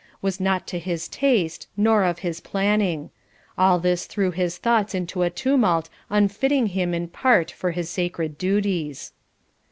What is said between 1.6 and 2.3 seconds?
nor of